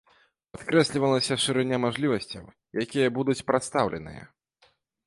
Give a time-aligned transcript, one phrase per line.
[0.55, 2.45] Падкрэслівалася шырыня мажлівасцяў,
[2.87, 4.23] якія будуць прадстаўленыя.